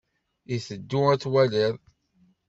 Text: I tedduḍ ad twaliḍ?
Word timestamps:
I 0.53 0.55
tedduḍ 0.65 1.07
ad 1.13 1.21
twaliḍ? 1.23 1.75